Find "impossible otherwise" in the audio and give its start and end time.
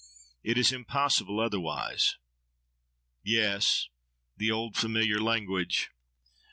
0.71-2.17